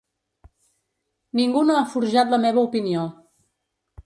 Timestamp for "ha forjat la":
1.81-2.41